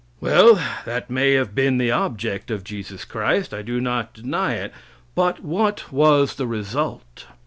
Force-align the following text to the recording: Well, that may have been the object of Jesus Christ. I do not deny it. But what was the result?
Well, 0.19 0.59
that 0.87 1.11
may 1.11 1.33
have 1.33 1.53
been 1.53 1.77
the 1.77 1.91
object 1.91 2.49
of 2.49 2.63
Jesus 2.63 3.05
Christ. 3.05 3.53
I 3.53 3.61
do 3.61 3.79
not 3.79 4.15
deny 4.15 4.55
it. 4.55 4.73
But 5.13 5.43
what 5.43 5.91
was 5.93 6.37
the 6.37 6.47
result? 6.47 7.27